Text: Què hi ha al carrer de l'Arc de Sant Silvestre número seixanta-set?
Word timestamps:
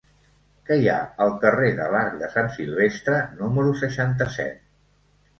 Què 0.67 0.75
hi 0.83 0.87
ha 0.91 1.01
al 1.25 1.33
carrer 1.43 1.67
de 1.79 1.85
l'Arc 1.95 2.15
de 2.21 2.29
Sant 2.35 2.49
Silvestre 2.55 3.19
número 3.43 3.75
seixanta-set? 3.83 4.57